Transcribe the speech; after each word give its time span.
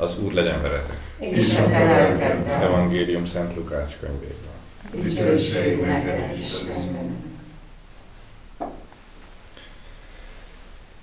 Az 0.00 0.18
Úr 0.18 0.32
legyen 0.32 0.62
veletek. 0.62 0.98
A 1.18 1.70
te. 1.70 2.58
Evangélium 2.62 3.26
Szent 3.26 3.54
Lukács 3.54 3.96
könyvéből. 4.00 4.50
Dicsőség 4.92 5.80
neked, 5.80 6.38
Istenem. 6.38 7.38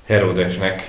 Herodesnek, 0.05 0.81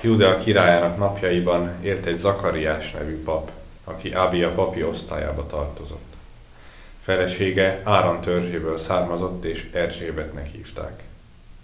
Judea 0.00 0.36
királyának 0.36 0.98
napjaiban 0.98 1.82
élt 1.82 2.06
egy 2.06 2.18
Zakariás 2.18 2.90
nevű 2.90 3.22
pap, 3.22 3.50
aki 3.84 4.12
Ábia 4.12 4.50
papi 4.50 4.84
osztályába 4.84 5.46
tartozott. 5.46 6.14
Felesége 7.02 7.80
Áron 7.84 8.20
törzséből 8.20 8.78
származott, 8.78 9.44
és 9.44 9.70
Erzsébetnek 9.72 10.46
hívták. 10.46 11.02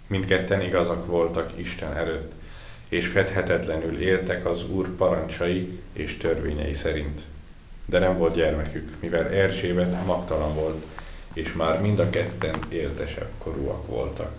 Mindketten 0.07 0.61
igazak 0.61 1.05
voltak 1.05 1.51
Isten 1.55 1.97
előtt, 1.97 2.31
és 2.89 3.07
fedhetetlenül 3.07 4.01
éltek 4.01 4.45
az 4.45 4.69
Úr 4.69 4.95
parancsai 4.95 5.79
és 5.93 6.17
törvényei 6.17 6.73
szerint. 6.73 7.21
De 7.85 7.99
nem 7.99 8.17
volt 8.17 8.35
gyermekük, 8.35 8.95
mivel 8.99 9.29
Erzsébet 9.29 10.05
magtalan 10.05 10.55
volt, 10.55 10.85
és 11.33 11.53
már 11.53 11.81
mind 11.81 11.99
a 11.99 12.09
ketten 12.09 12.55
éltesebb 12.69 13.29
korúak 13.37 13.87
voltak. 13.87 14.31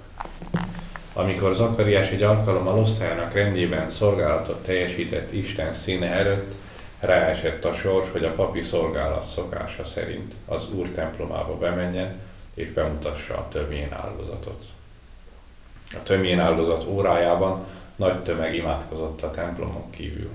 Amikor 1.12 1.55
Zakariás 1.55 2.10
egy 2.10 2.22
alkalommal 2.22 2.78
osztályának 2.78 3.34
rendjében 3.34 3.91
szolgálatot 3.91 4.64
teljesített 4.64 5.33
Isten 5.33 5.74
színe 5.74 6.06
előtt, 6.06 6.55
ráesett 7.00 7.64
a 7.64 7.72
sors, 7.72 8.10
hogy 8.10 8.24
a 8.24 8.33
papi 8.33 8.62
szolgálat 8.62 9.28
szokása 9.28 9.84
szerint 9.84 10.34
az 10.46 10.72
Úr 10.72 10.88
templomába 10.88 11.56
bemenjen, 11.58 12.20
és 12.55 12.72
bemutassa 12.72 13.34
a 13.34 13.48
tömjén 13.48 13.92
áldozatot. 13.92 14.64
A 15.92 16.02
tömjén 16.02 16.41
áldozat 16.41 16.86
órájában 16.86 17.66
nagy 17.98 18.22
tömeg 18.22 18.54
imádkozott 18.54 19.22
a 19.22 19.30
templomon 19.30 19.90
kívül. 19.90 20.30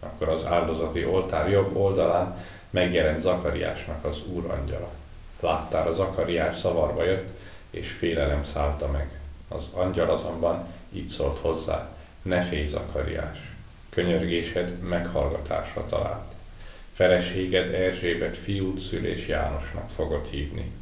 Akkor 0.00 0.28
az 0.28 0.46
áldozati 0.46 1.04
oltár 1.04 1.50
jobb 1.50 1.76
oldalán 1.76 2.44
megjelent 2.70 3.20
Zakariásnak 3.20 4.04
az 4.04 4.26
Úr 4.26 4.50
angyala. 4.50 4.90
Láttára 5.40 5.92
Zakariás 5.92 6.58
szavarba 6.58 7.04
jött, 7.04 7.38
és 7.70 7.90
félelem 7.90 8.44
szállta 8.44 8.88
meg. 8.90 9.10
Az 9.48 9.64
angyal 9.72 10.10
azonban 10.10 10.66
így 10.92 11.08
szólt 11.08 11.38
hozzá, 11.38 11.88
ne 12.22 12.42
félj 12.42 12.66
Zakariás, 12.66 13.38
könyörgésed 13.88 14.78
meghallgatásra 14.78 15.86
talált. 15.86 16.32
Feleséged 16.94 17.74
Erzsébet 17.74 18.36
fiút 18.36 18.80
szülés 18.80 19.26
Jánosnak 19.26 19.90
fogod 19.90 20.26
hívni. 20.26 20.72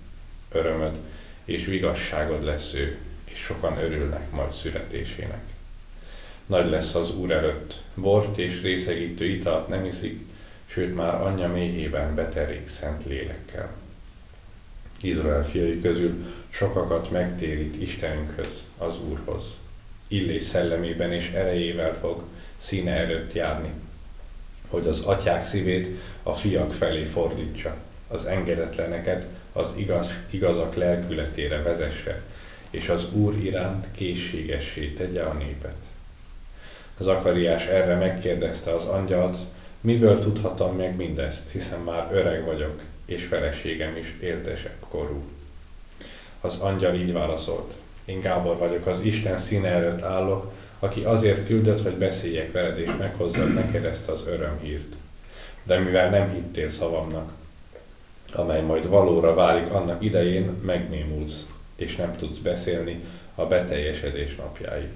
Örömöd 0.53 0.97
és 1.45 1.65
vigasságod 1.65 2.45
lesz 2.45 2.75
ő, 2.75 2.99
és 3.25 3.39
sokan 3.39 3.79
örülnek 3.79 4.31
majd 4.31 4.53
születésének. 4.53 5.43
Nagy 6.51 6.71
lesz 6.71 6.95
az 6.95 7.15
Úr 7.15 7.31
előtt, 7.31 7.75
bort 7.95 8.39
és 8.39 8.63
részegítő 8.63 9.25
italt 9.25 9.69
nem 9.69 9.85
iszik, 9.85 10.21
sőt 10.67 10.95
már 10.95 11.15
anyja 11.15 11.49
méhében 11.49 12.15
beterik 12.15 12.69
szent 12.69 13.05
lélekkel. 13.05 13.71
Izrael 15.01 15.45
fiai 15.45 15.81
közül 15.81 16.27
sokakat 16.49 17.11
megtérít 17.11 17.83
Istenünkhöz, 17.83 18.63
az 18.79 18.95
Úrhoz. 19.09 19.45
Illés 20.09 20.43
szellemében 20.43 21.13
és 21.13 21.31
erejével 21.31 21.95
fog 21.95 22.23
színe 22.59 22.93
előtt 22.93 23.33
járni, 23.33 23.71
hogy 24.69 24.87
az 24.87 25.01
atyák 25.01 25.45
szívét 25.45 25.99
a 26.23 26.35
fiak 26.35 26.73
felé 26.73 27.05
fordítsa, 27.05 27.77
az 28.09 28.27
engedetleneket 28.27 29.27
az 29.53 29.75
igaz, 29.77 30.11
igazak 30.31 30.75
lelkületére 30.75 31.63
vezesse, 31.63 32.23
és 32.71 32.89
az 32.89 33.13
Úr 33.13 33.37
iránt 33.37 33.87
készségessé 33.93 34.89
tegye 34.89 35.23
a 35.23 35.33
népet. 35.33 35.89
Zakariás 37.01 37.67
erre 37.67 37.95
megkérdezte 37.95 38.75
az 38.75 38.85
angyalt, 38.85 39.37
miből 39.81 40.19
tudhatom 40.19 40.77
meg 40.77 40.97
mindezt, 40.97 41.51
hiszen 41.51 41.81
már 41.81 42.09
öreg 42.13 42.45
vagyok, 42.45 42.81
és 43.05 43.25
feleségem 43.25 43.97
is 43.97 44.15
éltesebb 44.21 44.77
korú. 44.89 45.23
Az 46.41 46.59
angyal 46.59 46.95
így 46.95 47.13
válaszolt, 47.13 47.75
én 48.05 48.21
Gábor 48.21 48.57
vagyok, 48.57 48.87
az 48.87 49.01
Isten 49.01 49.39
színe 49.39 49.69
előtt 49.69 50.03
állok, 50.03 50.53
aki 50.79 51.05
azért 51.05 51.47
küldött, 51.47 51.83
hogy 51.83 51.95
beszéljek 51.95 52.53
veled, 52.53 52.79
és 52.79 52.91
meghozzad 52.99 53.55
neked 53.55 53.85
ezt 53.85 54.09
az 54.09 54.27
örömhírt. 54.27 54.95
De 55.63 55.79
mivel 55.79 56.11
nem 56.11 56.31
hittél 56.31 56.71
szavamnak, 56.71 57.33
amely 58.33 58.63
majd 58.63 58.89
valóra 58.89 59.35
válik 59.35 59.71
annak 59.71 60.03
idején, 60.05 60.45
megnémulsz, 60.63 61.45
és 61.77 61.97
nem 61.97 62.17
tudsz 62.17 62.39
beszélni 62.39 63.05
a 63.35 63.47
beteljesedés 63.47 64.37
napjáig. 64.37 64.89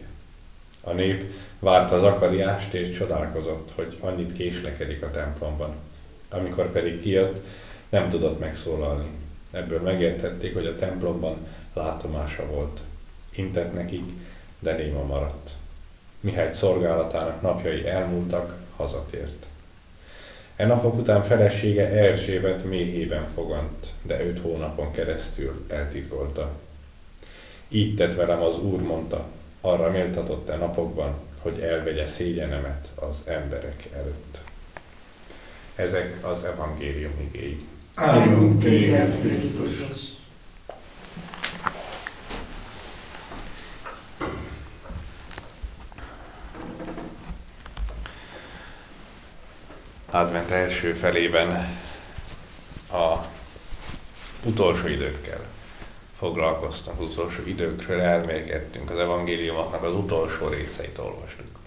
A 0.85 0.93
nép 0.93 1.25
várta 1.59 1.99
Zakariást 1.99 2.75
és 2.75 2.97
csodálkozott, 2.97 3.71
hogy 3.75 3.99
annyit 4.01 4.33
késlekedik 4.33 5.03
a 5.03 5.11
templomban. 5.11 5.75
Amikor 6.29 6.73
pedig 6.73 7.03
kijött, 7.03 7.47
nem 7.89 8.11
tudott 8.11 8.39
megszólalni. 8.39 9.09
Ebből 9.51 9.81
megértették, 9.81 10.55
hogy 10.55 10.67
a 10.67 10.77
templomban 10.77 11.47
látomása 11.73 12.47
volt. 12.47 12.81
Intett 13.31 13.75
nekik, 13.75 14.05
de 14.59 14.73
néma 14.73 15.05
maradt. 15.05 15.51
Mihály 16.21 16.53
szolgálatának 16.53 17.43
napjai 17.43 17.87
elmúltak, 17.87 18.57
hazatért. 18.77 19.47
E 20.57 20.67
napok 20.67 20.95
után 20.99 21.23
felesége 21.23 21.89
Erzsébet 21.89 22.65
méhében 22.65 23.29
fogant, 23.35 23.87
de 24.03 24.27
öt 24.27 24.41
hónapon 24.41 24.93
keresztül 24.93 25.65
eltitkolta. 25.69 26.51
Így 27.69 27.97
tett 27.97 28.15
velem 28.15 28.43
az 28.43 28.59
Úr, 28.59 28.83
mondta, 28.83 29.27
arra 29.67 29.91
méltatott 29.91 30.49
e 30.49 30.57
napokban, 30.57 31.15
hogy 31.39 31.61
elvegye 31.61 32.07
szégyenemet 32.07 32.89
az 32.95 33.23
emberek 33.27 33.89
előtt. 33.97 34.39
Ezek 35.75 36.27
az 36.27 36.45
evangélium 36.45 37.31
igéi. 37.33 37.69
Áldunk 37.95 38.63
téged, 38.63 39.21
Krisztus! 39.21 40.13
Advent 50.11 50.51
első 50.51 50.93
felében 50.93 51.79
a 52.93 53.15
utolsó 54.45 54.87
időkkel 54.87 55.41
foglalkoztunk, 56.25 57.01
az 57.01 57.07
utolsó 57.07 57.47
időkről 57.47 58.01
elmélkedtünk, 58.01 58.91
az 58.91 58.99
evangéliumoknak 58.99 59.83
az 59.83 59.93
utolsó 59.93 60.49
részeit 60.49 60.99
olvastuk. 60.99 61.59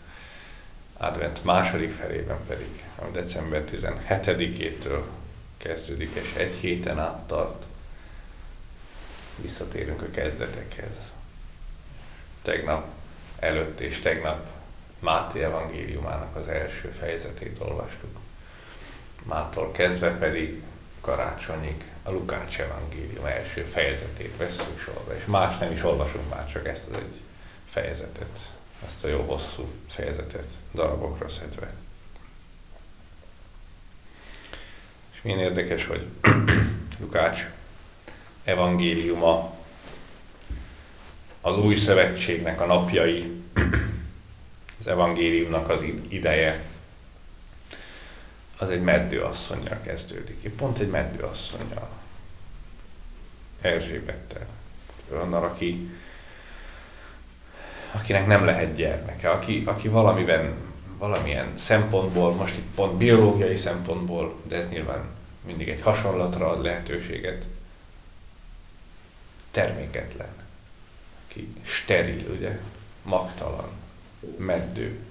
Advent 0.94 1.44
második 1.44 1.92
felében 1.92 2.38
pedig, 2.48 2.84
ami 2.96 3.12
december 3.12 3.64
17-től 3.72 5.02
kezdődik, 5.58 6.16
és 6.16 6.34
egy 6.34 6.54
héten 6.60 7.00
át 7.00 7.28
tart, 7.28 7.64
visszatérünk 9.36 10.02
a 10.02 10.10
kezdetekhez. 10.12 11.12
Tegnap 12.42 12.86
előtt 13.40 13.80
és 13.80 14.00
tegnap 14.00 14.48
Máté 15.00 15.44
evangéliumának 15.44 16.36
az 16.36 16.48
első 16.48 16.88
fejezetét 16.88 17.60
olvastuk. 17.60 18.20
Mától 19.24 19.72
kezdve 19.72 20.12
pedig 20.12 20.62
karácsonyig 21.02 21.84
a 22.08 22.12
Lukács 22.12 22.60
evangélium 22.60 23.26
első 23.26 23.62
fejezetét 23.62 24.38
veszünk 24.38 24.80
sorba, 24.80 25.16
és 25.16 25.26
más 25.26 25.58
nem 25.58 25.72
is 25.72 25.84
olvasunk 25.84 26.30
már, 26.30 26.52
csak 26.52 26.68
ezt 26.68 26.88
az 26.92 26.98
egy 26.98 27.22
fejezetet, 27.70 28.54
ezt 28.86 29.04
a 29.04 29.08
jó 29.08 29.22
hosszú 29.22 29.68
fejezetet 29.88 30.48
darabokra 30.74 31.30
szedve. 31.30 31.74
És 35.14 35.22
milyen 35.22 35.40
érdekes, 35.40 35.86
hogy 35.86 36.08
Lukács 37.02 37.46
evangéliuma 38.44 39.56
az 41.42 41.58
új 41.58 41.76
szövetségnek 41.76 42.62
a 42.62 42.66
napjai, 42.66 43.44
az 44.80 44.88
evangéliumnak 44.88 45.70
az 45.70 45.82
ideje, 46.08 46.64
az 48.58 48.70
egy 48.70 48.82
meddőasszonyjal 48.82 49.82
kezdődik. 49.82 50.50
Pont 50.50 50.80
egy 50.80 50.90
meddőasszonyjal. 50.90 51.90
Erzsébettel. 53.62 54.48
Annal, 55.12 55.44
aki, 55.44 55.90
akinek 57.92 58.28
nem 58.28 58.46
lehet 58.46 58.76
gyermeke, 58.76 59.30
aki, 59.30 59.64
aki 59.66 59.88
valamiben, 59.88 60.54
valamilyen 60.98 61.58
szempontból, 61.58 62.34
most 62.34 62.58
itt 62.58 62.74
pont 62.76 62.98
biológiai 62.98 63.56
szempontból, 63.56 64.40
de 64.44 64.56
ez 64.56 64.70
nyilván 64.70 65.04
mindig 65.46 65.70
egy 65.70 65.82
hasonlatra 65.82 66.50
ad 66.50 66.62
lehetőséget, 66.62 67.46
terméketlen, 69.52 70.32
aki 71.28 71.54
steril, 71.64 72.32
ugye, 72.32 72.60
magtalan, 73.04 73.70
meddő, 74.38 75.07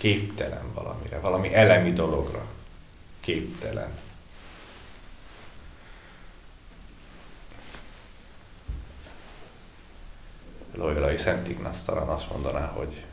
képtelen 0.00 0.72
valamire, 0.74 1.18
valami 1.18 1.54
elemi 1.54 1.92
dologra 1.92 2.44
képtelen. 3.20 3.98
Loyolai 10.74 11.18
Szent 11.18 11.48
Ignász 11.48 11.84
talán 11.84 12.08
azt 12.08 12.30
mondaná, 12.30 12.66
hogy 12.66 13.04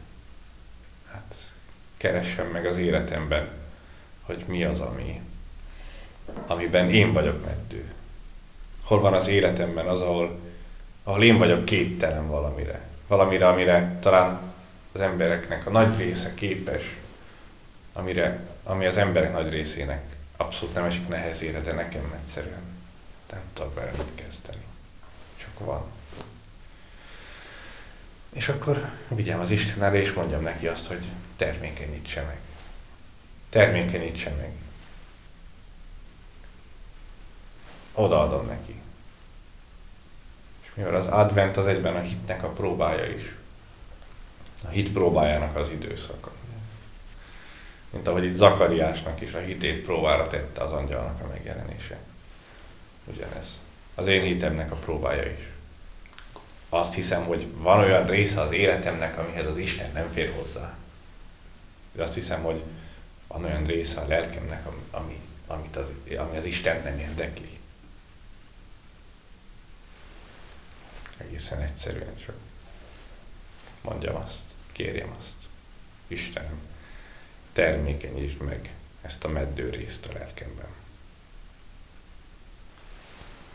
hát 1.11 1.35
keressen 1.97 2.45
meg 2.45 2.65
az 2.65 2.77
életemben 2.77 3.49
hogy 4.27 4.43
mi 4.47 4.63
az, 4.63 4.79
ami, 4.79 5.21
amiben 6.47 6.89
én 6.89 7.13
vagyok 7.13 7.45
meddő. 7.45 7.91
Hol 8.83 8.99
van 8.99 9.13
az 9.13 9.27
életemben 9.27 9.87
az, 9.87 10.01
ahol, 10.01 10.39
ahol 11.03 11.23
én 11.23 11.37
vagyok 11.37 11.65
képtelen 11.65 12.27
valamire. 12.27 12.81
Valamire, 13.07 13.47
amire 13.47 13.97
talán 14.01 14.39
az 14.97 15.03
embereknek 15.03 15.65
a 15.65 15.69
nagy 15.69 15.97
része 15.97 16.33
képes, 16.33 16.95
amire, 17.93 18.47
ami 18.63 18.85
az 18.85 18.97
emberek 18.97 19.31
nagy 19.31 19.49
részének 19.49 20.03
abszolút 20.37 20.73
nem 20.73 20.83
esik 20.83 21.07
nehezére, 21.07 21.59
de 21.61 21.71
nekem 21.73 22.13
egyszerűen 22.21 22.61
nem 23.31 23.39
tudok 23.53 23.75
vele 23.75 23.91
mit 23.91 24.11
kezdeni. 24.15 24.63
Csak 25.37 25.59
van. 25.59 25.83
És 28.33 28.47
akkor 28.47 28.89
vigyem 29.07 29.39
az 29.39 29.51
Isten 29.51 29.83
elé, 29.83 29.99
és 29.99 30.13
mondjam 30.13 30.41
neki 30.41 30.67
azt, 30.67 30.87
hogy 30.87 31.05
termékenyítse 31.35 32.21
meg. 32.21 32.37
Termékenyítse 33.49 34.29
meg. 34.29 34.51
Odaadom 37.93 38.47
neki. 38.47 38.81
És 40.63 40.69
mivel 40.73 40.95
az 40.95 41.07
advent 41.07 41.57
az 41.57 41.67
egyben 41.67 41.95
a 41.95 42.01
hitnek 42.01 42.43
a 42.43 42.49
próbája 42.49 43.05
is. 43.05 43.35
A 44.63 44.67
hit 44.67 44.91
próbájának 44.91 45.55
az 45.55 45.69
időszaka. 45.69 46.31
Mint 47.89 48.07
ahogy 48.07 48.25
itt 48.25 48.35
Zakariásnak 48.35 49.21
is 49.21 49.33
a 49.33 49.39
hitét 49.39 49.81
próbára 49.81 50.27
tette 50.27 50.61
az 50.61 50.71
angyalnak 50.71 51.21
a 51.21 51.27
megjelenése. 51.27 51.97
Ugyanez. 53.05 53.59
Az 53.95 54.07
én 54.07 54.21
hitemnek 54.21 54.71
a 54.71 54.75
próbája 54.75 55.31
is 55.31 55.47
azt 56.69 56.93
hiszem, 56.93 57.25
hogy 57.25 57.47
van 57.53 57.79
olyan 57.79 58.07
része 58.07 58.41
az 58.41 58.51
életemnek, 58.51 59.17
amihez 59.17 59.45
az 59.45 59.57
Isten 59.57 59.91
nem 59.91 60.11
fér 60.11 60.33
hozzá. 60.33 60.77
De 61.91 62.03
azt 62.03 62.13
hiszem, 62.13 62.43
hogy 62.43 62.63
van 63.27 63.43
olyan 63.43 63.65
része 63.65 63.99
a 64.01 64.07
lelkemnek, 64.07 64.67
ami, 64.91 65.19
amit 65.47 65.75
az, 65.75 65.87
ami 66.17 66.37
az 66.37 66.45
Isten 66.45 66.83
nem 66.83 66.99
érdekli. 66.99 67.59
Egészen 71.17 71.61
egyszerűen 71.61 72.17
csak 72.17 72.35
mondjam 73.81 74.15
azt, 74.15 74.46
kérjem 74.77 75.15
azt. 75.19 75.33
Istenem, 76.07 76.59
termékenyítsd 77.53 78.41
meg 78.41 78.73
ezt 79.01 79.23
a 79.23 79.27
meddő 79.27 79.69
részt 79.69 80.05
a 80.05 80.13
lelkemben. 80.13 80.67